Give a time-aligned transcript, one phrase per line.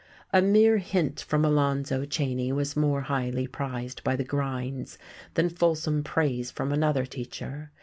[0.33, 4.97] A mere hint from Alonzo Cheyne was more highly prized by the grinds
[5.35, 7.71] than fulsome praise from another teacher.